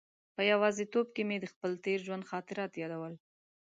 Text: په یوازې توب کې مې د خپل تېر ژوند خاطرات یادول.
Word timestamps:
په 0.35 0.41
یوازې 0.51 0.83
توب 0.93 1.07
کې 1.15 1.23
مې 1.27 1.37
د 1.39 1.45
خپل 1.53 1.71
تېر 1.85 1.99
ژوند 2.05 2.27
خاطرات 2.31 2.71
یادول. 2.81 3.13